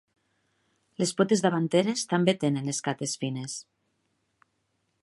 [1.03, 3.61] Les potes davanteres també tenen escates fines.